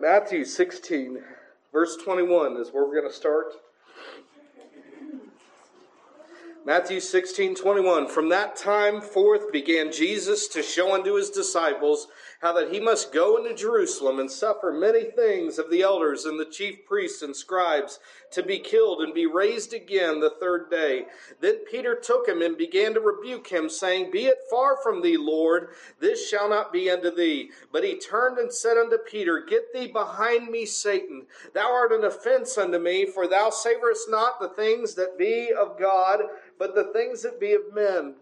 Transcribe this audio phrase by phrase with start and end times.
[0.00, 1.18] Matthew 16,
[1.72, 3.54] verse 21 is where we're going to start.
[6.64, 8.08] Matthew 16, 21.
[8.08, 12.06] From that time forth began Jesus to show unto his disciples
[12.40, 16.38] how that he must go into Jerusalem and suffer many things of the elders and
[16.38, 17.98] the chief priests and scribes
[18.30, 21.06] to be killed and be raised again the third day.
[21.40, 25.16] Then Peter took him and began to rebuke him, saying, Be it far from thee,
[25.16, 27.50] Lord, this shall not be unto thee.
[27.72, 31.26] But he turned and said unto Peter, Get thee behind me, Satan.
[31.54, 35.78] Thou art an offense unto me, for thou savorest not the things that be of
[35.78, 36.20] God,
[36.56, 38.14] but the things that be of men.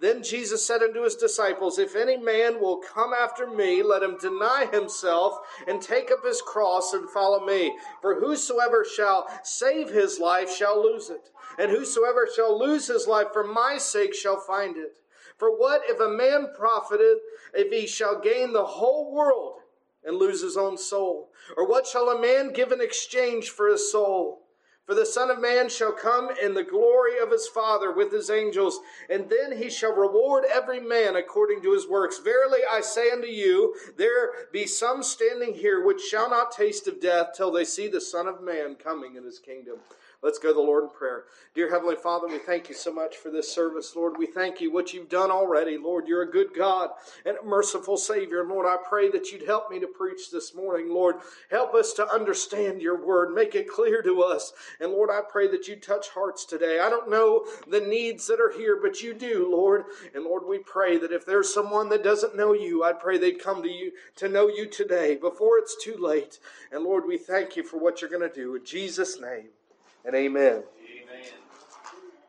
[0.00, 4.16] Then Jesus said unto his disciples, If any man will come after me, let him
[4.16, 7.76] deny himself and take up his cross and follow me.
[8.00, 13.28] For whosoever shall save his life shall lose it, and whosoever shall lose his life
[13.32, 14.98] for my sake shall find it.
[15.36, 17.18] For what if a man profiteth
[17.54, 19.60] if he shall gain the whole world
[20.04, 21.30] and lose his own soul?
[21.56, 24.42] Or what shall a man give in exchange for his soul?
[24.88, 28.30] For the Son of Man shall come in the glory of his Father with his
[28.30, 32.20] angels, and then he shall reward every man according to his works.
[32.20, 37.02] Verily I say unto you, there be some standing here which shall not taste of
[37.02, 39.76] death till they see the Son of Man coming in his kingdom.
[40.20, 41.26] Let's go to the Lord in prayer.
[41.54, 44.18] Dear Heavenly Father, we thank you so much for this service, Lord.
[44.18, 46.08] We thank you what you've done already, Lord.
[46.08, 46.90] You're a good God
[47.24, 48.44] and a merciful Savior.
[48.44, 51.16] Lord, I pray that you'd help me to preach this morning, Lord.
[51.52, 54.52] Help us to understand your word, make it clear to us.
[54.80, 56.80] And Lord, I pray that you touch hearts today.
[56.80, 59.84] I don't know the needs that are here, but you do, Lord.
[60.16, 63.40] And Lord, we pray that if there's someone that doesn't know you, I pray they'd
[63.40, 66.40] come to you to know you today before it's too late.
[66.72, 68.56] And Lord, we thank you for what you're going to do.
[68.56, 69.50] In Jesus' name
[70.04, 70.62] and amen.
[70.62, 70.64] Amen.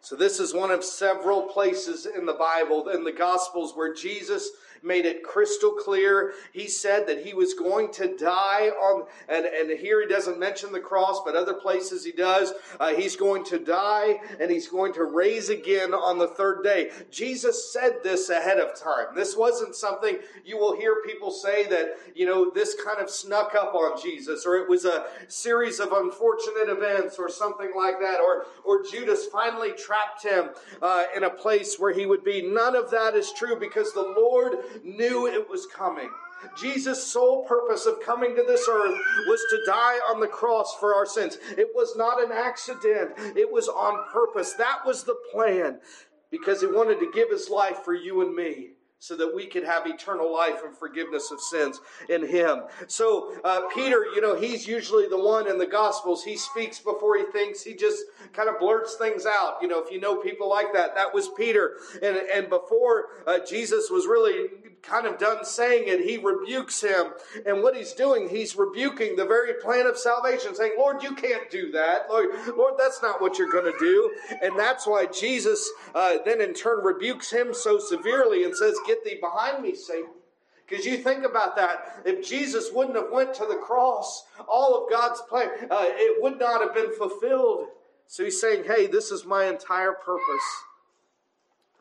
[0.01, 4.49] So, this is one of several places in the Bible, in the Gospels, where Jesus
[4.83, 6.33] made it crystal clear.
[6.53, 10.71] He said that he was going to die on, and, and here he doesn't mention
[10.71, 12.53] the cross, but other places he does.
[12.79, 16.91] Uh, he's going to die and he's going to raise again on the third day.
[17.11, 19.15] Jesus said this ahead of time.
[19.15, 23.55] This wasn't something you will hear people say that, you know, this kind of snuck
[23.55, 28.19] up on Jesus or it was a series of unfortunate events or something like that
[28.19, 30.49] or, or Judas finally trapped him
[30.81, 32.41] uh, in a place where he would be.
[32.41, 36.09] None of that is true because the Lord knew it was coming.
[36.57, 38.97] Jesus' sole purpose of coming to this earth
[39.27, 41.37] was to die on the cross for our sins.
[41.57, 44.53] It was not an accident, it was on purpose.
[44.53, 45.79] That was the plan
[46.31, 49.63] because he wanted to give his life for you and me so that we could
[49.63, 51.79] have eternal life and forgiveness of sins
[52.09, 52.63] in him.
[52.87, 56.23] So, uh, Peter, you know, he's usually the one in the Gospels.
[56.23, 57.63] He speaks before he thinks.
[57.63, 59.57] He just kind of blurts things out.
[59.61, 61.77] You know, if you know people like that, that was Peter.
[62.03, 64.49] And, and before uh, Jesus was really
[64.81, 67.07] kind of done saying it, he rebukes him.
[67.45, 71.49] And what he's doing, he's rebuking the very plan of salvation, saying, Lord, you can't
[71.49, 72.09] do that.
[72.09, 74.15] Lord, Lord that's not what you're going to do.
[74.41, 79.03] And that's why Jesus uh, then in turn rebukes him so severely and says, Get
[79.03, 80.09] thee behind me, Satan.
[80.67, 84.89] Because you think about that, if Jesus wouldn't have went to the cross, all of
[84.91, 87.69] God's plan, uh, it would not have been fulfilled.
[88.05, 90.63] So he's saying, hey, this is my entire purpose.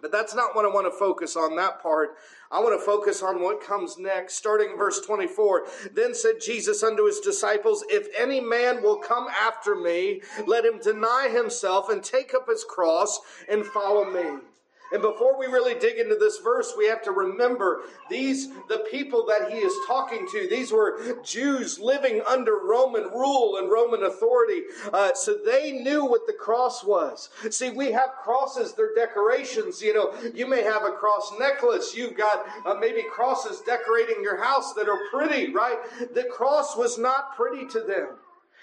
[0.00, 2.16] But that's not what I want to focus on, that part.
[2.50, 5.66] I want to focus on what comes next, starting verse 24.
[5.92, 10.78] Then said Jesus unto his disciples, If any man will come after me, let him
[10.78, 14.40] deny himself and take up his cross and follow me.
[14.92, 19.26] And before we really dig into this verse, we have to remember these, the people
[19.26, 24.62] that he is talking to, these were Jews living under Roman rule and Roman authority.
[24.92, 27.28] Uh, so they knew what the cross was.
[27.50, 29.82] See, we have crosses, they're decorations.
[29.82, 31.94] You know, you may have a cross necklace.
[31.94, 35.78] You've got uh, maybe crosses decorating your house that are pretty, right?
[36.14, 38.08] The cross was not pretty to them.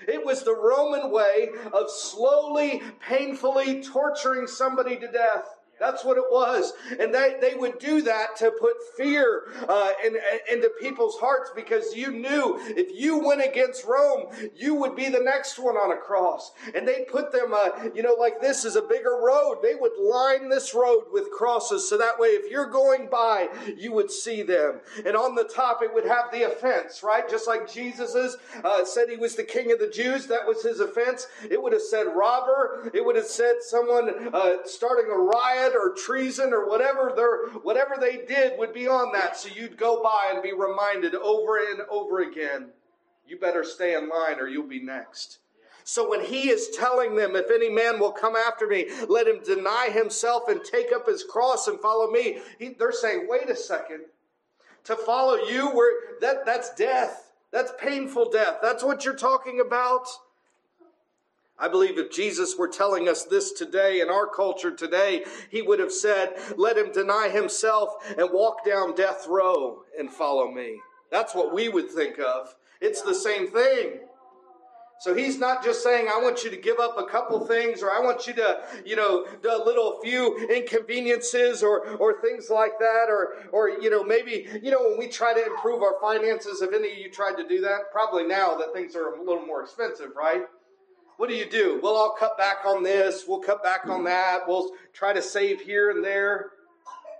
[0.08, 5.55] It was the Roman way of slowly, painfully torturing somebody to death.
[5.80, 6.74] That's what it was.
[7.00, 11.52] And they, they would do that to put fear uh, in, in, into people's hearts
[11.56, 15.92] because you knew if you went against Rome, you would be the next one on
[15.92, 16.52] a cross.
[16.74, 19.58] And they'd put them, uh, you know, like this is a bigger road.
[19.62, 23.92] They would line this road with crosses so that way if you're going by, you
[23.94, 24.80] would see them.
[25.06, 27.30] And on the top, it would have the offense, right?
[27.30, 30.80] Just like Jesus's uh, said he was the king of the Jews, that was his
[30.80, 31.28] offense.
[31.50, 32.90] It would have said robber.
[32.94, 37.96] It would have said someone uh, starting a riot or treason or whatever they whatever
[38.00, 39.38] they did would be on that.
[39.38, 42.70] So you'd go by and be reminded over and over again,
[43.28, 45.40] you better stay in line or you'll be next.
[45.88, 49.44] So when he is telling them, if any man will come after me, let him
[49.44, 53.56] deny himself and take up his cross and follow me, he, they're saying, wait a
[53.56, 54.02] second.
[54.86, 57.32] To follow you, where that, that's death.
[57.52, 58.58] That's painful death.
[58.64, 60.08] That's what you're talking about.
[61.58, 65.80] I believe if Jesus were telling us this today in our culture today, he would
[65.80, 70.82] have said, Let him deny himself and walk down death row and follow me.
[71.12, 72.56] That's what we would think of.
[72.82, 74.00] It's the same thing.
[75.00, 77.92] So he's not just saying, I want you to give up a couple things or
[77.92, 82.80] I want you to, you know, do a little few inconveniences or, or things like
[82.80, 83.06] that.
[83.10, 86.74] Or, or, you know, maybe, you know, when we try to improve our finances, if
[86.74, 87.92] any of you tried to do that?
[87.92, 90.44] Probably now that things are a little more expensive, right?
[91.18, 91.80] What do you do?
[91.82, 93.26] Well, I'll cut back on this.
[93.28, 94.48] We'll cut back on that.
[94.48, 96.52] We'll try to save here and there.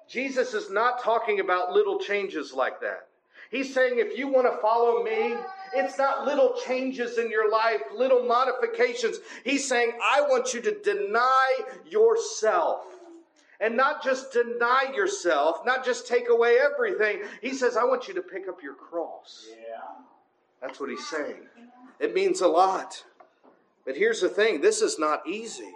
[0.08, 3.08] Jesus is not talking about little changes like that.
[3.50, 5.36] He's saying if you want to follow me,
[5.74, 9.20] it's not little changes in your life, little modifications.
[9.44, 12.86] He's saying, I want you to deny yourself.
[13.62, 17.22] And not just deny yourself, not just take away everything.
[17.42, 19.48] He says, I want you to pick up your cross.
[19.50, 19.80] Yeah.
[20.62, 21.48] That's what he's saying.
[22.00, 23.06] It means a lot.
[23.86, 25.72] But here's the thing this is not easy.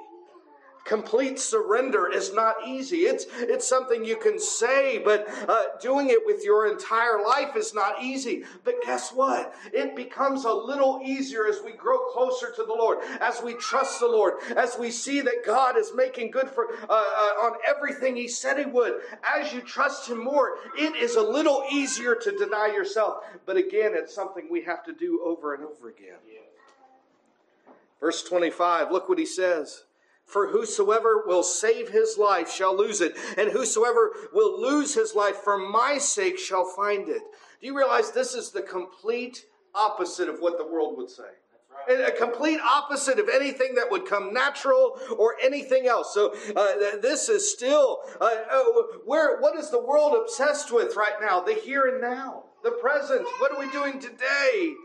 [0.86, 3.02] Complete surrender is not easy.
[3.02, 7.76] It's, it's something you can say, but uh, doing it with your entire life is
[7.76, 8.44] not easy.
[8.64, 9.54] But guess what?
[9.72, 14.00] It becomes a little easier as we grow closer to the Lord, as we trust
[14.00, 18.16] the Lord, as we see that God is making good for uh, uh, on everything
[18.16, 19.02] He said He would.
[19.24, 23.24] As you trust Him more, it is a little easier to deny yourself.
[23.46, 26.18] But again, it's something we have to do over and over again.
[28.00, 29.84] Verse 25, look what He says.
[30.30, 35.38] For whosoever will save his life shall lose it, and whosoever will lose his life
[35.38, 37.24] for my sake shall find it.
[37.60, 41.32] Do you realize this is the complete opposite of what the world would say?
[41.90, 46.14] A complete opposite of anything that would come natural or anything else.
[46.14, 48.64] So uh, this is still uh, uh,
[49.06, 49.40] where.
[49.40, 51.40] What is the world obsessed with right now?
[51.40, 53.26] The here and now, the present.
[53.40, 54.76] What are we doing today?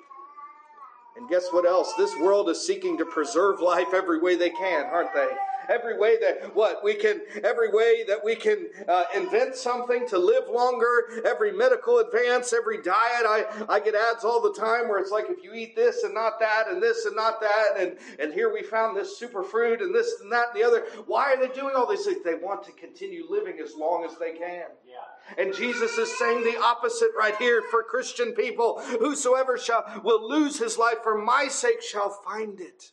[1.17, 1.93] And guess what else?
[1.97, 5.29] This world is seeking to preserve life every way they can, aren't they?
[5.69, 10.19] Every way that what we can, every way that we can uh, invent something to
[10.19, 13.25] live longer, every medical advance, every diet.
[13.27, 16.15] I, I get ads all the time where it's like if you eat this and
[16.15, 19.95] not that, and this and not that, and and here we found this superfood and
[19.95, 20.85] this and that and the other.
[21.07, 22.23] Why are they doing all these things?
[22.25, 24.67] They want to continue living as long as they can.
[24.87, 25.39] Yeah.
[25.39, 28.81] And Jesus is saying the opposite right here for Christian people.
[29.01, 32.93] Whosoever shall will lose his life for my sake shall find it.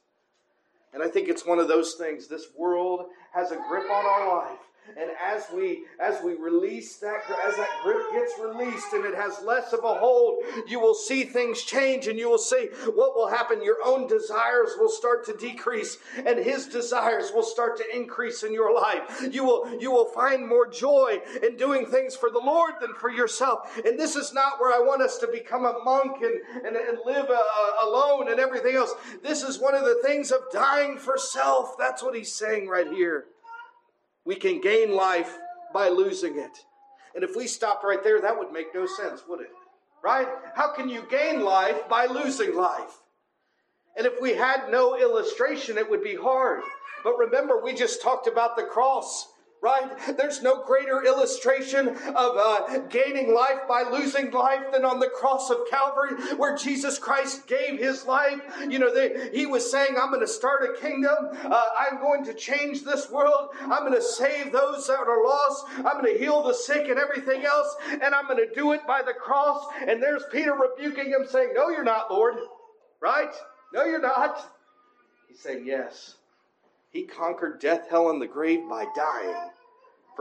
[0.93, 2.27] And I think it's one of those things.
[2.27, 4.59] This world has a grip on our life.
[4.97, 9.41] And as we as we release that as that grip gets released and it has
[9.43, 13.27] less of a hold, you will see things change and you will see what will
[13.27, 13.63] happen.
[13.63, 18.53] Your own desires will start to decrease and his desires will start to increase in
[18.53, 19.27] your life.
[19.31, 23.09] You will you will find more joy in doing things for the Lord than for
[23.09, 23.79] yourself.
[23.85, 26.97] And this is not where I want us to become a monk and, and, and
[27.05, 28.93] live uh, alone and everything else.
[29.23, 31.77] This is one of the things of dying for self.
[31.77, 33.25] That's what he's saying right here.
[34.25, 35.37] We can gain life
[35.73, 36.57] by losing it.
[37.15, 39.51] And if we stopped right there, that would make no sense, would it?
[40.03, 40.27] Right?
[40.55, 43.01] How can you gain life by losing life?
[43.97, 46.61] And if we had no illustration, it would be hard.
[47.03, 49.27] But remember, we just talked about the cross
[49.61, 50.17] right?
[50.17, 51.97] There's no greater illustration of
[52.37, 57.45] uh, gaining life by losing life than on the cross of Calvary, where Jesus Christ
[57.45, 58.41] gave his life.
[58.67, 61.15] You know, they, he was saying, I'm going to start a kingdom.
[61.43, 63.49] Uh, I'm going to change this world.
[63.61, 65.65] I'm going to save those that are lost.
[65.77, 67.75] I'm going to heal the sick and everything else.
[67.91, 69.63] And I'm going to do it by the cross.
[69.87, 72.35] And there's Peter rebuking him, saying, No, you're not, Lord.
[72.99, 73.33] Right?
[73.73, 74.43] No, you're not.
[75.27, 76.15] He's saying, Yes.
[76.89, 79.50] He conquered death, hell, and the grave by dying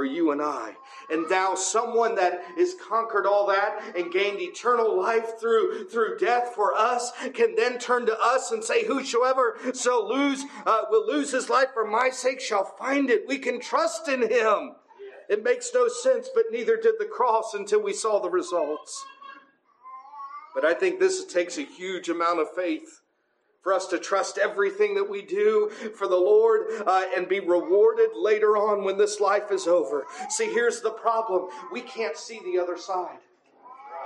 [0.00, 0.76] for you and I.
[1.11, 6.54] And thou, someone that has conquered all that and gained eternal life through, through death
[6.54, 11.33] for us, can then turn to us and say, Whosoever shall lose, uh, will lose
[11.33, 13.28] his life for my sake shall find it.
[13.28, 14.76] We can trust in him.
[15.28, 19.04] It makes no sense, but neither did the cross until we saw the results.
[20.54, 23.00] But I think this takes a huge amount of faith
[23.62, 28.11] for us to trust everything that we do for the Lord uh, and be rewarded
[28.14, 30.07] later on when this life is over.
[30.31, 33.19] See, here's the problem we can't see the other side.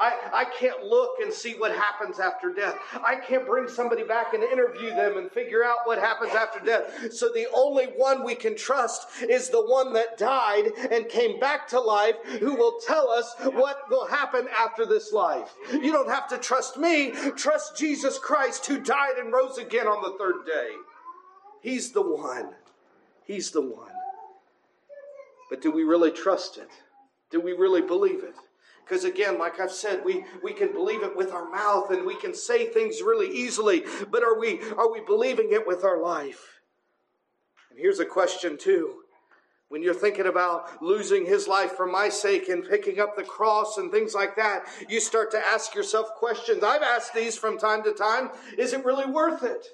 [0.01, 2.77] I, I can't look and see what happens after death.
[3.05, 7.13] I can't bring somebody back and interview them and figure out what happens after death.
[7.13, 11.69] So the only one we can trust is the one that died and came back
[11.69, 15.55] to life who will tell us what will happen after this life.
[15.73, 17.13] You don't have to trust me.
[17.37, 20.71] Trust Jesus Christ who died and rose again on the third day.
[21.63, 22.51] He's the one.
[23.25, 23.93] He's the one.
[25.51, 26.69] But do we really trust it?
[27.31, 28.35] Do we really believe it?
[28.85, 32.17] Because again, like I've said, we, we can believe it with our mouth and we
[32.17, 36.61] can say things really easily, but are we are we believing it with our life?
[37.71, 38.97] And here's a question too.
[39.69, 43.79] When you're thinking about losing his life for my sake and picking up the cross
[43.79, 46.63] and things like that, you start to ask yourself questions.
[46.63, 48.31] I've asked these from time to time.
[48.59, 49.67] Is it really worth it?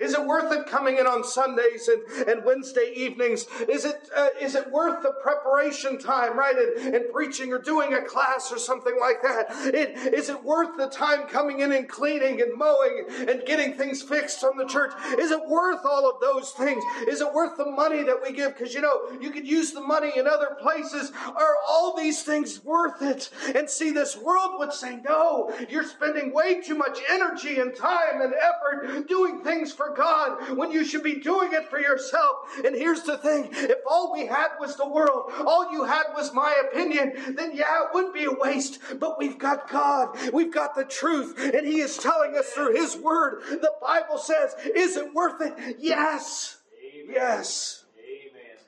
[0.00, 3.46] Is it worth it coming in on Sundays and, and Wednesday evenings?
[3.68, 6.56] Is it, uh, is it worth the preparation time, right?
[6.56, 9.46] And, and preaching or doing a class or something like that?
[9.74, 14.02] It, is it worth the time coming in and cleaning and mowing and getting things
[14.02, 14.92] fixed on the church?
[15.18, 16.82] Is it worth all of those things?
[17.06, 18.56] Is it worth the money that we give?
[18.56, 21.12] Because you know, you could use the money in other places.
[21.26, 23.30] Are all these things worth it?
[23.54, 28.20] And see, this world would say, no, you're spending way too much energy and time
[28.20, 32.36] and effort doing things for God when you should be doing it for yourself.
[32.64, 36.32] And here's the thing if all we had was the world, all you had was
[36.32, 38.80] my opinion, then yeah, it would be a waste.
[38.98, 42.96] But we've got God, we've got the truth, and He is telling us through His
[42.96, 43.42] Word.
[43.48, 45.76] The Bible says, Is it worth it?
[45.78, 46.58] Yes.
[46.94, 47.14] Amen.
[47.14, 47.84] Yes.
[47.98, 48.58] Amen.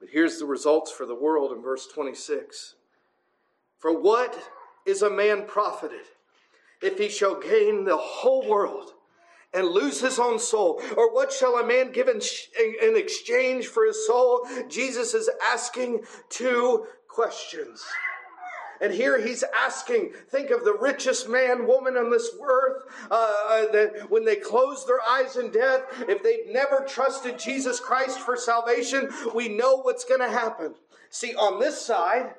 [0.00, 2.74] But here's the results for the world in verse 26.
[3.78, 4.38] For what
[4.86, 6.06] is a man profited
[6.80, 8.92] if he shall gain the whole world
[9.54, 10.80] and lose his own soul?
[10.96, 12.20] Or what shall a man give in,
[12.82, 14.46] in exchange for his soul?
[14.68, 17.84] Jesus is asking two questions.
[18.80, 22.82] And here he's asking, think of the richest man, woman on this earth,
[23.12, 27.78] uh, uh, that when they close their eyes in death, if they've never trusted Jesus
[27.78, 30.74] Christ for salvation, we know what's going to happen.
[31.10, 32.34] See, on this side,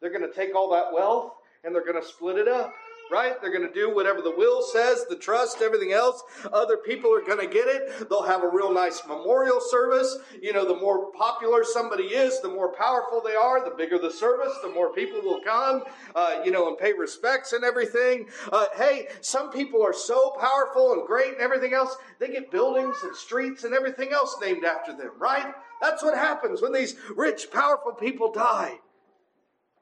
[0.00, 2.72] they're going to take all that wealth and they're going to split it up
[3.12, 3.40] right?
[3.40, 6.22] They're going to do whatever the will says, the trust, everything else.
[6.52, 8.08] Other people are going to get it.
[8.08, 10.16] They'll have a real nice memorial service.
[10.40, 14.10] You know, the more popular somebody is, the more powerful they are, the bigger the
[14.10, 18.26] service, the more people will come, uh, you know, and pay respects and everything.
[18.50, 22.96] Uh, hey, some people are so powerful and great and everything else, they get buildings
[23.02, 25.52] and streets and everything else named after them, right?
[25.82, 28.78] That's what happens when these rich, powerful people die.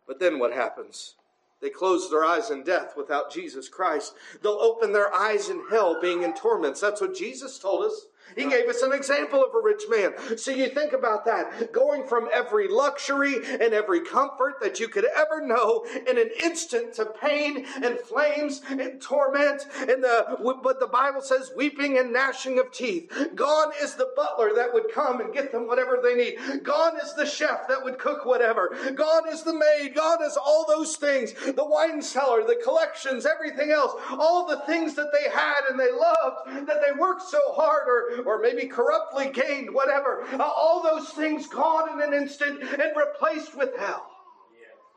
[0.06, 1.14] But then what happens?
[1.60, 4.14] They close their eyes in death without Jesus Christ.
[4.42, 6.80] They'll open their eyes in hell, being in torments.
[6.80, 8.06] That's what Jesus told us.
[8.36, 10.38] He gave us an example of a rich man.
[10.38, 11.72] So you think about that.
[11.72, 16.94] Going from every luxury and every comfort that you could ever know in an instant
[16.94, 19.66] to pain and flames and torment.
[19.78, 23.10] And the, but the Bible says weeping and gnashing of teeth.
[23.34, 26.62] Gone is the butler that would come and get them whatever they need.
[26.62, 28.76] Gone is the chef that would cook whatever.
[28.94, 29.94] Gone is the maid.
[29.94, 31.32] Gone is all those things.
[31.32, 33.92] The wine cellar, the collections, everything else.
[34.10, 38.19] All the things that they had and they loved that they worked so hard or,
[38.26, 40.24] or maybe corruptly gained, whatever.
[40.32, 44.10] Uh, all those things gone in an instant and replaced with hell.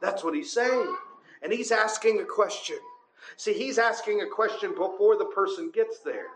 [0.02, 0.96] That's what he's saying.
[1.42, 2.78] And he's asking a question.
[3.38, 6.28] See, he's asking a question before the person gets there.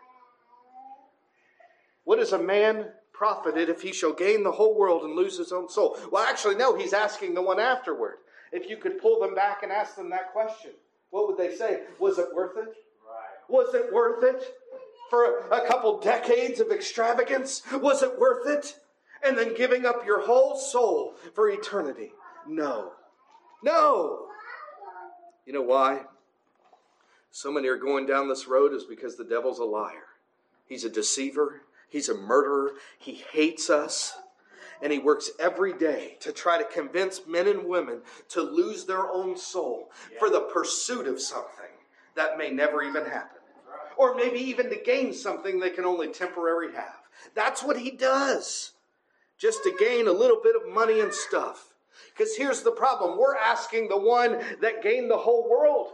[2.05, 5.51] What is a man profited if he shall gain the whole world and lose his
[5.51, 5.97] own soul?
[6.11, 8.19] Well, actually, no, he's asking the one afterward.
[8.53, 10.71] If you could pull them back and ask them that question,
[11.09, 11.81] what would they say?
[11.99, 12.63] Was it worth it?
[12.69, 13.49] Right.
[13.49, 14.55] Was it worth it?
[15.09, 17.63] For a couple decades of extravagance?
[17.73, 18.79] Was it worth it?
[19.23, 22.13] And then giving up your whole soul for eternity?
[22.47, 22.91] No.
[23.63, 24.27] No.
[25.45, 26.01] You know why?
[27.31, 30.07] So many are going down this road is because the devil's a liar.
[30.65, 31.61] He's a deceiver.
[31.89, 32.73] He's a murderer.
[32.97, 34.17] He hates us.
[34.81, 39.09] And he works every day to try to convince men and women to lose their
[39.09, 41.65] own soul for the pursuit of something
[42.15, 43.36] that may never even happen
[43.97, 47.01] or maybe even to gain something they can only temporarily have.
[47.35, 48.71] That's what he does,
[49.37, 51.73] just to gain a little bit of money and stuff.
[52.15, 55.87] Because here's the problem we're asking the one that gained the whole world.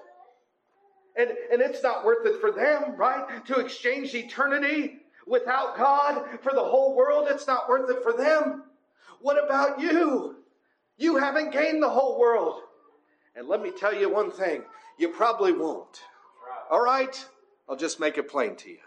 [1.15, 3.45] And, and it's not worth it for them, right?
[3.45, 8.63] To exchange eternity without God for the whole world, it's not worth it for them.
[9.21, 10.37] What about you?
[10.97, 12.61] You haven't gained the whole world.
[13.35, 14.63] And let me tell you one thing
[14.97, 16.01] you probably won't.
[16.69, 17.25] All right?
[17.69, 18.79] I'll just make it plain to you.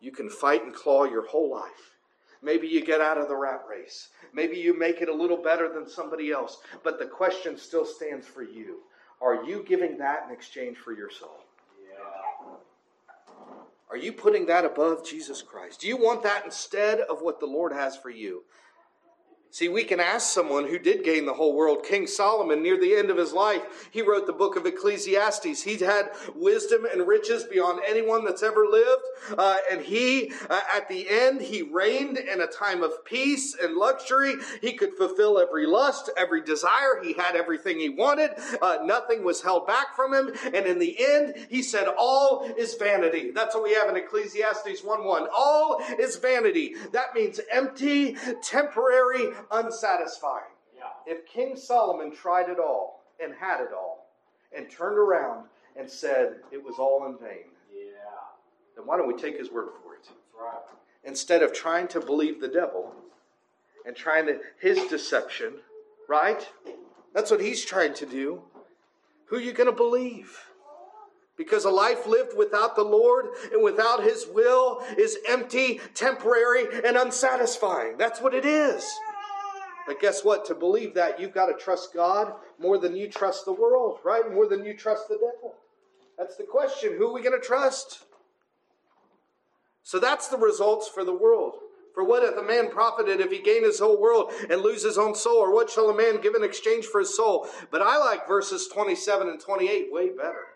[0.00, 1.96] You can fight and claw your whole life.
[2.42, 4.08] Maybe you get out of the rat race.
[4.32, 6.58] Maybe you make it a little better than somebody else.
[6.84, 8.80] But the question still stands for you.
[9.20, 11.40] Are you giving that in exchange for your soul?
[11.90, 12.54] Yeah.
[13.90, 15.80] Are you putting that above Jesus Christ?
[15.80, 18.44] Do you want that instead of what the Lord has for you?
[19.50, 22.94] See, we can ask someone who did gain the whole world, King Solomon, near the
[22.94, 23.88] end of his life.
[23.90, 25.62] He wrote the book of Ecclesiastes.
[25.62, 29.02] He had wisdom and riches beyond anyone that's ever lived.
[29.38, 33.76] Uh, and he, uh, at the end, he reigned in a time of peace and
[33.76, 34.34] luxury.
[34.60, 37.00] He could fulfill every lust, every desire.
[37.02, 38.32] He had everything he wanted.
[38.60, 40.32] Uh, nothing was held back from him.
[40.52, 43.30] And in the end, he said, All is vanity.
[43.30, 45.28] That's what we have in Ecclesiastes 1 1.
[45.34, 46.74] All is vanity.
[46.92, 50.44] That means empty, temporary, unsatisfying.
[50.76, 50.84] Yeah.
[51.06, 54.08] If King Solomon tried it all and had it all
[54.56, 55.46] and turned around
[55.78, 57.90] and said it was all in vain, yeah.
[58.76, 60.08] then why don't we take his word for it?
[60.38, 60.62] Right.
[61.04, 62.92] Instead of trying to believe the devil
[63.86, 65.54] and trying to his deception,
[66.08, 66.46] right?
[67.14, 68.42] That's what he's trying to do.
[69.26, 70.38] Who are you going to believe?
[71.36, 76.96] Because a life lived without the Lord and without His will is empty, temporary, and
[76.96, 77.98] unsatisfying.
[77.98, 78.90] That's what it is.
[79.86, 80.44] But guess what?
[80.46, 84.32] To believe that, you've got to trust God more than you trust the world, right?
[84.32, 85.54] More than you trust the devil.
[86.18, 86.96] That's the question.
[86.96, 88.04] Who are we going to trust?
[89.82, 91.54] So that's the results for the world.
[91.94, 94.98] For what hath a man profited if he gain his whole world and lose his
[94.98, 95.38] own soul?
[95.38, 97.48] Or what shall a man give in exchange for his soul?
[97.70, 100.55] But I like verses 27 and 28 way better.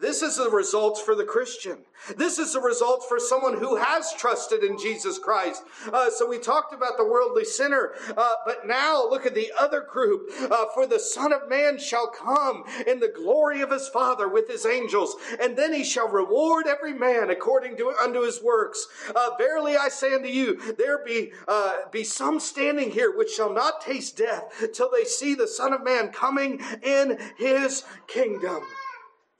[0.00, 1.78] This is the results for the Christian.
[2.16, 5.62] This is the results for someone who has trusted in Jesus Christ.
[5.92, 9.80] Uh, so we talked about the worldly sinner, uh, but now look at the other
[9.80, 10.28] group.
[10.50, 14.48] Uh, for the Son of Man shall come in the glory of his Father with
[14.48, 18.88] his angels, and then he shall reward every man according to unto his works.
[19.14, 23.52] Uh, verily I say unto you, there be uh, be some standing here which shall
[23.52, 28.62] not taste death till they see the Son of Man coming in his kingdom.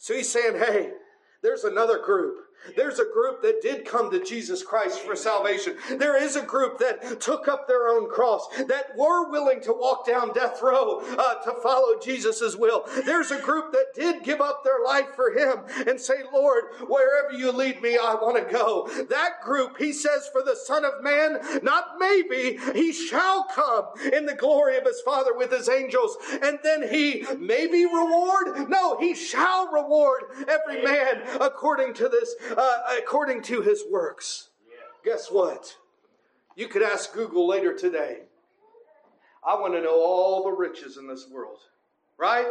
[0.02, 0.90] So he's saying, hey,
[1.44, 2.34] there's another group
[2.76, 5.76] there's a group that did come to Jesus Christ for salvation.
[5.90, 10.06] There is a group that took up their own cross, that were willing to walk
[10.06, 12.84] down death row uh, to follow Jesus' will.
[13.04, 17.32] There's a group that did give up their life for Him and say, Lord, wherever
[17.32, 18.88] you lead me, I want to go.
[19.08, 24.26] That group, He says, for the Son of Man, not maybe, He shall come in
[24.26, 28.68] the glory of His Father with His angels, and then He maybe reward?
[28.68, 34.50] No, He shall reward every man according to this uh, according to his works.
[34.68, 35.12] Yeah.
[35.12, 35.76] Guess what?
[36.56, 38.20] You could ask Google later today.
[39.46, 41.58] I want to know all the riches in this world,
[42.18, 42.46] right?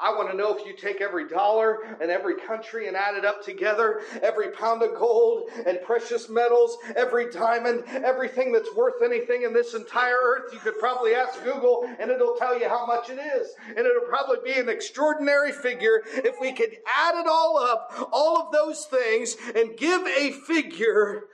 [0.00, 3.24] I want to know if you take every dollar and every country and add it
[3.24, 9.42] up together, every pound of gold and precious metals, every diamond, everything that's worth anything
[9.42, 13.10] in this entire earth, you could probably ask Google and it'll tell you how much
[13.10, 13.48] it is.
[13.68, 18.40] And it'll probably be an extraordinary figure if we could add it all up, all
[18.40, 21.24] of those things, and give a figure.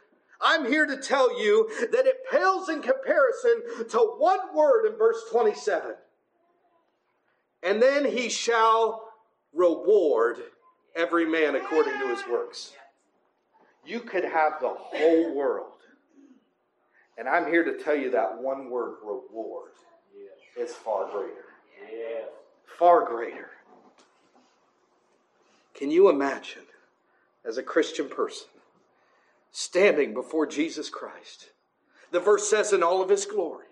[0.41, 5.23] I'm here to tell you that it pales in comparison to one word in verse
[5.31, 5.95] 27
[7.63, 9.09] and then he shall
[9.53, 10.39] reward
[10.95, 12.73] every man according to his works.
[13.85, 15.73] You could have the whole world.
[17.19, 19.71] And I'm here to tell you that one word, reward,
[20.59, 21.45] is far greater.
[22.79, 23.51] Far greater.
[25.75, 26.63] Can you imagine,
[27.45, 28.49] as a Christian person,
[29.51, 31.51] standing before Jesus Christ?
[32.11, 33.67] The verse says, in all of his glory,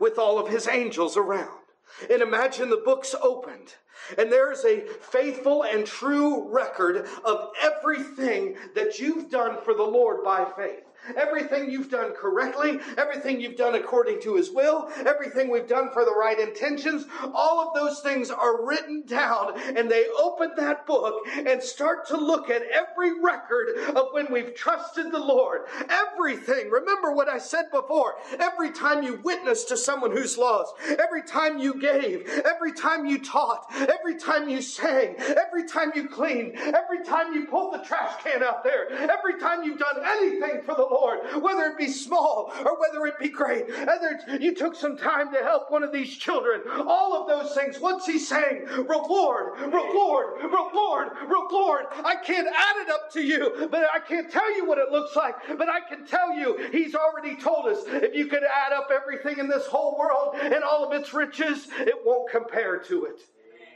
[0.00, 1.65] with all of his angels around
[2.10, 3.74] and imagine the books opened,
[4.16, 10.24] and there's a faithful and true record of everything that you've done for the Lord
[10.24, 10.85] by faith.
[11.14, 16.04] Everything you've done correctly, everything you've done according to His will, everything we've done for
[16.04, 21.22] the right intentions, all of those things are written down and they open that book
[21.28, 25.62] and start to look at every record of when we've trusted the Lord.
[25.88, 26.70] Everything.
[26.70, 28.16] Remember what I said before.
[28.38, 33.18] Every time you witness to someone who's lost, every time you gave, every time you
[33.18, 38.22] taught, every time you sang, every time you cleaned, every time you pulled the trash
[38.22, 41.88] can out there, every time you've done anything for the Lord Lord, whether it be
[41.88, 45.92] small or whether it be great, whether you took some time to help one of
[45.92, 47.78] these children, all of those things.
[47.78, 48.66] What's he saying?
[48.66, 51.86] Reward, reward, reward, reward.
[52.04, 55.14] I can't add it up to you, but I can't tell you what it looks
[55.14, 58.90] like, but I can tell you he's already told us if you could add up
[58.90, 63.20] everything in this whole world and all of its riches, it won't compare to it.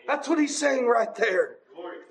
[0.06, 1.59] That's what he's saying right there.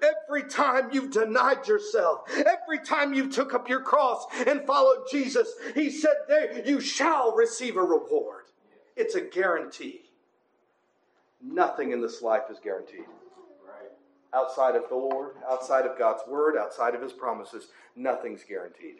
[0.01, 5.53] Every time you've denied yourself, every time you took up your cross and followed Jesus,
[5.75, 8.45] he said there, you shall receive a reward.
[8.95, 10.01] It's a guarantee.
[11.41, 13.05] Nothing in this life is guaranteed.
[14.33, 18.97] Outside of the Lord, outside of God's word, outside of his promises, nothing's guaranteed.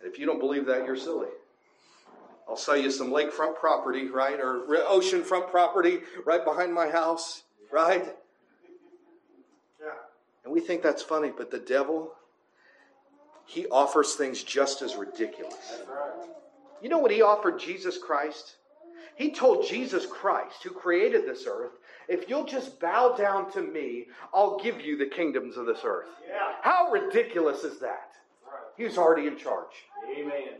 [0.00, 1.28] And if you don't believe that, you're silly.
[2.48, 4.38] I'll sell you some lakefront property, right?
[4.38, 8.14] Or oceanfront property right behind my house, right?
[10.44, 12.12] And we think that's funny, but the devil,
[13.46, 15.80] he offers things just as ridiculous.
[16.82, 18.56] You know what he offered Jesus Christ?
[19.14, 21.72] He told Jesus Christ, who created this earth,
[22.08, 26.08] if you'll just bow down to me, I'll give you the kingdoms of this earth.
[26.26, 26.54] Yeah.
[26.62, 28.10] How ridiculous is that?
[28.44, 28.62] Right.
[28.76, 29.70] He's already in charge.
[30.10, 30.58] Amen.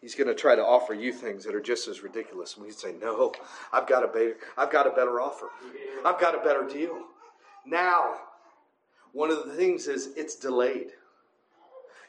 [0.00, 2.56] He's going to try to offer you things that are just as ridiculous.
[2.56, 3.32] And we say, "No,
[3.72, 5.48] I've got a better, I've got a better offer.
[6.04, 7.02] I've got a better deal."
[7.66, 8.14] Now,
[9.12, 10.92] one of the things is it's delayed.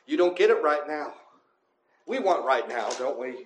[0.05, 1.13] You don't get it right now.
[2.07, 3.45] We want right now, don't we?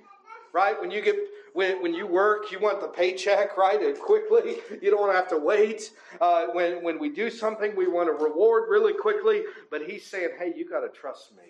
[0.53, 0.79] Right?
[0.79, 1.15] When you get
[1.53, 3.79] when, when you work, you want the paycheck, right?
[3.81, 4.57] And quickly.
[4.81, 5.91] You don't want to have to wait.
[6.19, 9.43] Uh, when, when we do something, we want a reward really quickly.
[9.69, 11.43] But he's saying, hey, you got to trust me.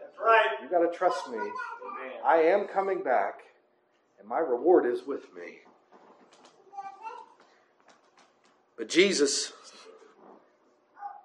[0.00, 0.48] That's right.
[0.62, 1.38] You got to trust me.
[2.24, 3.40] I am coming back,
[4.18, 5.58] and my reward is with me.
[8.76, 9.52] But Jesus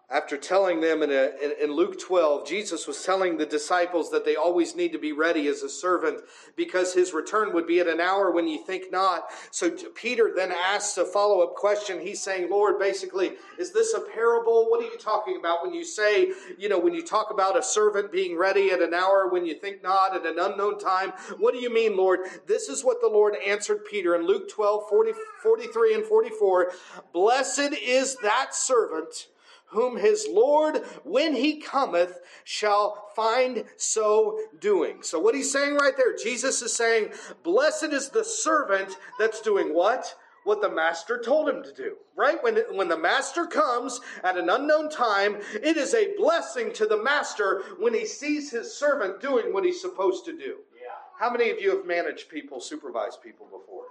[0.10, 4.24] after telling them in, a, in, in, Luke 12, Jesus was telling the disciples that
[4.24, 6.22] they always need to be ready as a servant
[6.56, 9.26] because his return would be at an hour when you think not.
[9.50, 12.00] So Peter then asks a follow up question.
[12.00, 14.68] He's saying, Lord, basically, is this a parable?
[14.70, 17.63] What are you talking about when you say, you know, when you talk about a
[17.63, 21.13] servant being ready at an hour when you think not, at an unknown time?
[21.39, 22.20] What do you mean, Lord?
[22.46, 26.72] This is what the Lord answered Peter in Luke 12, 40, 43 and 44.
[27.12, 29.30] Blessed is that servant
[29.75, 35.03] whom his Lord, when he cometh, shall find so doing.
[35.03, 37.09] So, what he's saying right there, Jesus is saying,
[37.43, 40.15] Blessed is the servant that's doing what?
[40.45, 42.41] What the master told him to do, right?
[42.43, 47.01] When, when the master comes at an unknown time, it is a blessing to the
[47.01, 50.57] master when he sees his servant doing what he's supposed to do.
[50.79, 50.93] Yeah.
[51.19, 53.85] How many of you have managed people, supervised people before?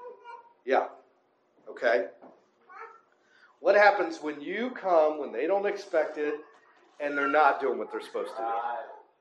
[0.64, 0.86] Yeah.
[1.68, 2.06] Okay.
[3.64, 6.34] What happens when you come when they don't expect it
[7.00, 8.48] and they're not doing what they're supposed to do?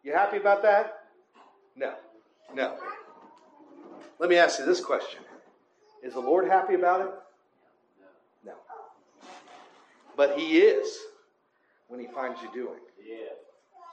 [0.03, 1.05] You happy about that?
[1.77, 1.93] No.
[2.53, 2.75] No.
[4.19, 5.21] Let me ask you this question
[6.03, 7.11] Is the Lord happy about it?
[8.45, 8.51] No.
[10.17, 10.93] But He is
[11.87, 12.81] when He finds you doing.
[13.01, 13.29] Yeah.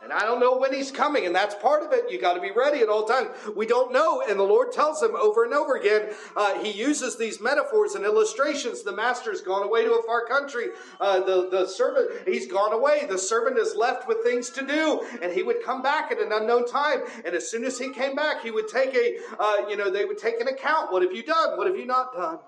[0.03, 2.11] And I don't know when he's coming, and that's part of it.
[2.11, 3.29] You got to be ready at all times.
[3.55, 6.15] We don't know, and the Lord tells them over and over again.
[6.35, 8.83] Uh, he uses these metaphors and illustrations.
[8.83, 10.69] The master's gone away to a far country.
[10.99, 13.07] Uh, the the servant he's gone away.
[13.11, 16.33] The servant is left with things to do, and he would come back at an
[16.33, 17.03] unknown time.
[17.27, 20.07] And as soon as he came back, he would take a uh, you know they
[20.07, 20.91] would take an account.
[20.93, 21.59] What have you done?
[21.59, 22.39] What have you not done?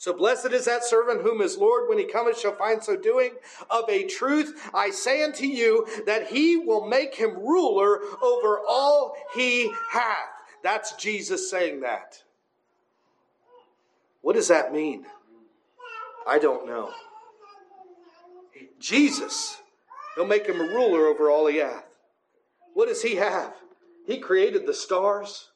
[0.00, 3.32] So blessed is that servant whom his Lord, when he cometh, shall find so doing.
[3.68, 9.14] Of a truth, I say unto you that he will make him ruler over all
[9.34, 10.30] he hath.
[10.62, 12.22] That's Jesus saying that.
[14.22, 15.04] What does that mean?
[16.26, 16.92] I don't know.
[18.78, 19.58] Jesus,
[20.14, 21.84] he'll make him a ruler over all he hath.
[22.72, 23.52] What does he have?
[24.06, 25.50] He created the stars,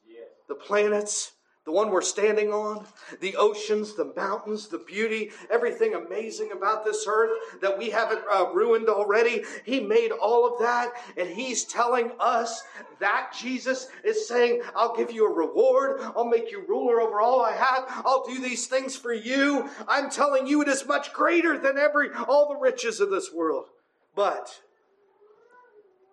[0.49, 1.33] the planets,
[1.65, 2.85] the one we're standing on,
[3.21, 7.31] the oceans, the mountains, the beauty, everything amazing about this earth
[7.63, 9.43] that we haven't uh, ruined already.
[9.65, 12.63] He made all of that, and He's telling us
[13.01, 16.01] that Jesus is saying, I'll give you a reward.
[16.15, 17.85] I'll make you ruler over all I have.
[18.05, 19.71] I'll do these things for you.
[19.89, 23.67] I'm telling you, it is much greater than every all the riches of this world.
[24.15, 24.61] But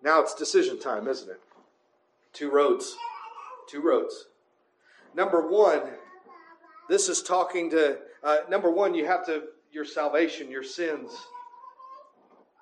[0.02, 1.40] now it's decision time, isn't it?
[2.32, 2.96] Two roads.
[3.68, 4.26] Two roads.
[5.14, 5.82] Number one,
[6.88, 11.10] this is talking to, uh, number one, you have to, your salvation, your sins.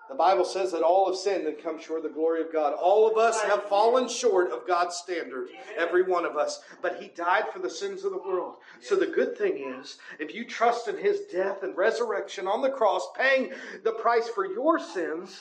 [0.08, 2.74] The Bible says that all have sinned and come short of the glory of God.
[2.74, 6.62] All of us have fallen short of God's standard, every one of us.
[6.82, 8.56] But He died for the sins of the world.
[8.80, 12.70] So the good thing is, if you trust in His death and resurrection on the
[12.70, 13.52] cross, paying
[13.84, 15.38] the price for your sins,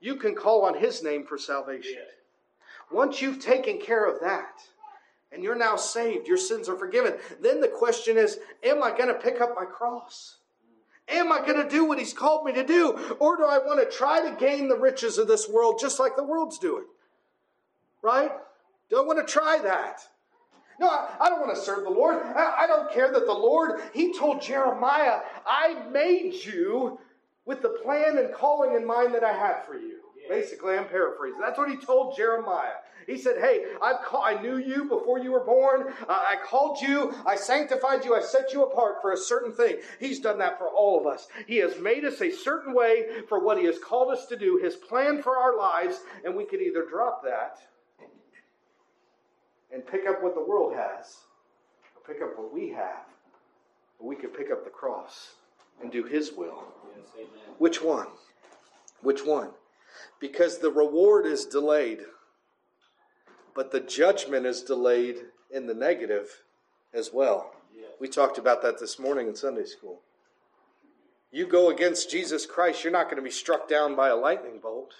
[0.00, 2.02] you can call on His name for salvation.
[2.90, 4.60] Once you've taken care of that,
[5.32, 6.26] and you're now saved.
[6.26, 7.14] Your sins are forgiven.
[7.40, 10.36] Then the question is Am I going to pick up my cross?
[11.08, 13.16] Am I going to do what He's called me to do?
[13.18, 16.16] Or do I want to try to gain the riches of this world just like
[16.16, 16.84] the world's doing?
[18.02, 18.30] Right?
[18.88, 20.02] Do I want to try that?
[20.78, 22.16] No, I, don't want to serve the Lord.
[22.16, 26.98] I, I don't care that the Lord, He told Jeremiah, I made you
[27.44, 29.99] with the plan and calling in mind that I had for you.
[30.30, 31.40] Basically, I'm paraphrasing.
[31.40, 32.74] That's what he told Jeremiah.
[33.04, 35.92] He said, Hey, I've call- I knew you before you were born.
[36.08, 37.12] Uh, I called you.
[37.26, 38.14] I sanctified you.
[38.14, 39.78] I set you apart for a certain thing.
[39.98, 41.26] He's done that for all of us.
[41.48, 44.56] He has made us a certain way for what He has called us to do,
[44.62, 47.58] His plan for our lives, and we can either drop that
[49.72, 51.16] and pick up what the world has,
[51.96, 53.04] or pick up what we have,
[53.98, 55.30] or we could pick up the cross
[55.82, 56.62] and do His will.
[56.96, 57.26] Yes,
[57.58, 58.06] Which one?
[59.02, 59.50] Which one?
[60.20, 62.00] Because the reward is delayed,
[63.54, 65.16] but the judgment is delayed
[65.50, 66.42] in the negative
[66.92, 67.52] as well.
[68.00, 70.00] We talked about that this morning in Sunday school.
[71.30, 74.58] You go against Jesus Christ, you're not going to be struck down by a lightning
[74.60, 74.94] bolt,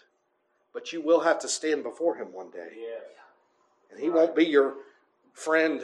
[0.72, 2.68] but you will have to stand before Him one day.
[2.78, 3.02] Yes.
[3.90, 4.74] And He won't be your
[5.33, 5.83] friend,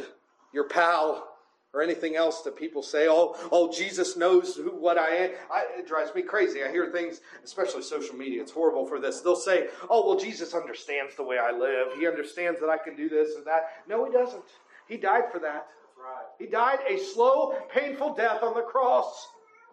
[0.53, 1.36] your pal,
[1.77, 5.31] or anything else that people say, oh, oh, Jesus knows who, what I am.
[5.53, 6.65] I, it drives me crazy.
[6.65, 9.21] I hear things, especially social media, it's horrible for this.
[9.21, 11.89] They'll say, oh, well, Jesus understands the way I live.
[11.99, 13.65] He understands that I can do this and that.
[13.87, 14.43] No, he doesn't.
[14.89, 15.67] He died for that.
[16.03, 16.27] Right.
[16.39, 19.29] He died a slow, painful death on the cross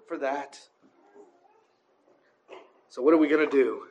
[0.06, 0.60] for that.
[2.90, 3.84] So, what are we going to do?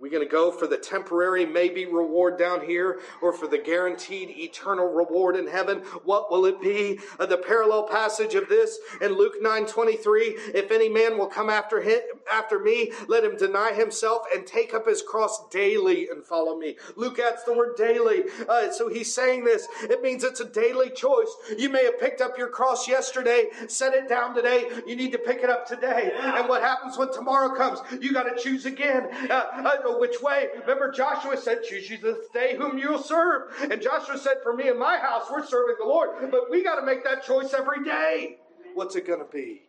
[0.00, 4.30] We going to go for the temporary, maybe reward down here or for the guaranteed
[4.30, 5.80] eternal reward in heaven?
[6.04, 6.98] What will it be?
[7.18, 11.50] Uh, the parallel passage of this in Luke 9 23 if any man will come
[11.50, 12.00] after him,
[12.32, 16.76] after me, let him deny himself and take up his cross daily and follow me.
[16.96, 18.24] Luke adds the word daily.
[18.48, 19.68] Uh, so he's saying this.
[19.82, 21.34] It means it's a daily choice.
[21.58, 24.68] You may have picked up your cross yesterday, set it down today.
[24.86, 26.12] You need to pick it up today.
[26.18, 27.80] And what happens when tomorrow comes?
[28.00, 29.08] You got to choose again.
[29.30, 30.48] Uh, uh know which way.
[30.60, 33.52] Remember, Joshua said, Choose you this day whom you'll serve.
[33.70, 36.30] And Joshua said, For me and my house, we're serving the Lord.
[36.30, 38.38] But we got to make that choice every day.
[38.74, 39.62] What's it going to be?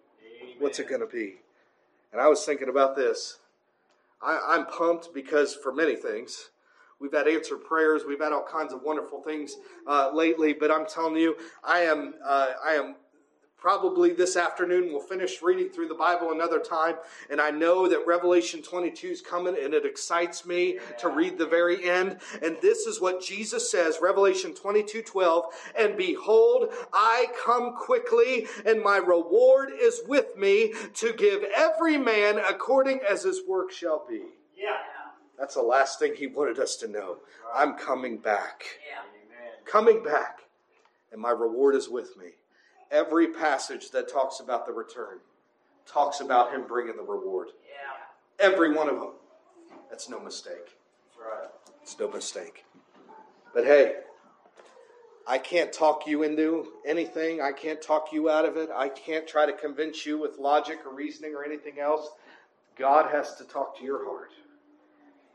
[0.44, 0.56] Amen.
[0.60, 1.36] What's it going to be?
[2.12, 3.40] And I was thinking about this.
[4.22, 6.50] I, am pumped because for many things,
[7.00, 9.56] we've had answered prayers, we've had all kinds of wonderful things
[9.88, 10.54] uh, lately.
[10.54, 12.96] But I'm telling you, I am uh, I am
[13.62, 16.96] probably this afternoon we'll finish reading through the bible another time
[17.30, 21.46] and i know that revelation 22 is coming and it excites me to read the
[21.46, 22.18] very end.
[22.42, 25.46] And this is what jesus says revelation 22 12
[25.78, 32.40] and behold i come quickly and my reward is with me to give every man
[32.40, 34.24] according as his work shall be.
[34.58, 34.78] Yeah.
[35.38, 37.18] That's the last thing he wanted us to know.
[37.54, 38.64] I'm coming back.
[38.90, 39.02] Yeah.
[39.66, 40.40] coming back
[41.12, 42.32] and my reward is with me
[42.92, 45.20] every passage that talks about the return
[45.86, 47.48] talks about him bringing the reward.
[47.66, 48.46] Yeah.
[48.46, 49.14] Every one of them.
[49.90, 50.56] That's no mistake.
[50.56, 51.50] That's right.
[51.82, 52.66] It's no mistake.
[53.54, 53.96] But hey,
[55.28, 57.42] I can't talk you into anything.
[57.42, 58.70] I can't talk you out of it.
[58.74, 62.10] I can't try to convince you with logic or reasoning or anything else.
[62.78, 64.32] God has to talk to your heart.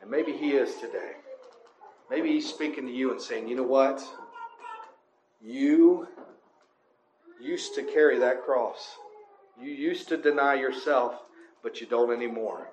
[0.01, 1.13] And maybe He is today.
[2.11, 4.03] Maybe He's speaking to you and saying, you know what?
[5.41, 6.09] You
[7.41, 8.97] used to carry that cross.
[9.61, 11.15] You used to deny yourself,
[11.63, 12.69] but you don't anymore.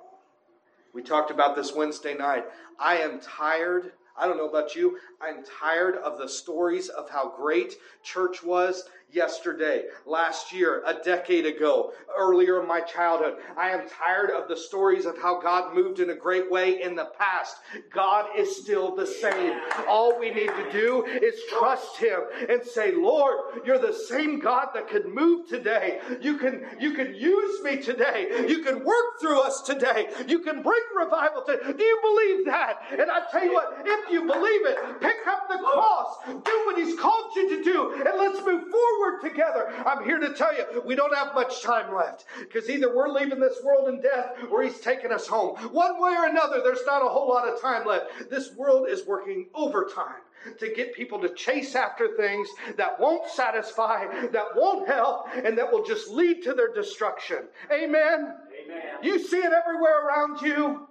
[0.93, 2.45] We talked about this Wednesday night.
[2.79, 3.93] I am tired.
[4.17, 4.99] I don't know about you.
[5.21, 11.45] I'm tired of the stories of how great church was yesterday, last year, a decade
[11.45, 13.35] ago, earlier in my childhood.
[13.57, 16.95] I am tired of the stories of how God moved in a great way in
[16.95, 17.57] the past.
[17.91, 19.59] God is still the same.
[19.87, 24.69] All we need to do is trust Him and say, Lord, you're the same God
[24.73, 25.99] that could move today.
[26.21, 28.45] You can, you can use me today.
[28.47, 30.07] You can work through us today.
[30.27, 31.73] You can bring revival today.
[31.73, 32.79] Do you believe that?
[32.91, 36.77] And I tell you what, if you believe it, pick up the cross, do what
[36.77, 38.71] He's called you to do, and let's move
[39.03, 39.73] forward together.
[39.85, 43.39] I'm here to tell you, we don't have much time left because either we're leaving
[43.39, 45.57] this world in death or He's taking us home.
[45.71, 48.29] One way or another, there's not a whole lot of time left.
[48.29, 50.21] This world is working overtime
[50.59, 55.71] to get people to chase after things that won't satisfy, that won't help, and that
[55.71, 57.47] will just lead to their destruction.
[57.71, 58.35] Amen?
[58.65, 58.83] Amen.
[59.01, 60.87] You see it everywhere around you.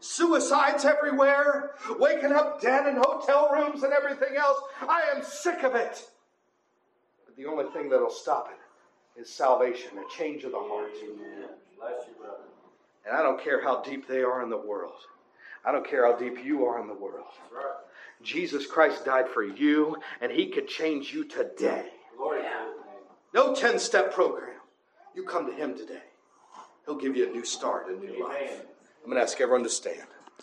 [0.00, 4.60] Suicides everywhere, waking up dead in hotel rooms and everything else.
[4.82, 6.06] I am sick of it
[7.38, 10.90] the only thing that'll stop it is salvation, a change of the heart.
[13.06, 14.92] And I don't care how deep they are in the world.
[15.64, 17.26] I don't care how deep you are in the world.
[18.22, 21.86] Jesus Christ died for you, and He could change you today.
[23.32, 24.56] No 10 step program.
[25.14, 26.02] You come to Him today.
[26.86, 28.62] He'll give you a new start, a new life.
[29.04, 30.08] I'm going to ask everyone to stand.